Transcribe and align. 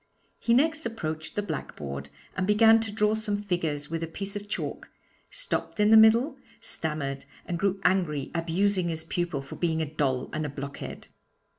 He 0.39 0.55
next 0.55 0.83
approached 0.87 1.35
the 1.35 1.43
blackboard, 1.43 2.09
and 2.35 2.47
began 2.47 2.79
to 2.79 2.91
draw 2.91 3.13
some 3.13 3.43
figures 3.43 3.91
with 3.91 4.01
a 4.01 4.07
piece 4.07 4.35
of 4.35 4.49
chalk, 4.49 4.89
stopped 5.29 5.79
in 5.79 5.91
the 5.91 5.95
middle, 5.95 6.39
stammered 6.59 7.25
and 7.45 7.59
grew 7.59 7.79
angry, 7.83 8.31
abusing 8.33 8.89
his 8.89 9.03
pupil 9.03 9.43
for 9.43 9.57
being 9.57 9.79
a 9.79 9.85
doll 9.85 10.31
and 10.33 10.43
a 10.43 10.49
blockhead. 10.49 11.09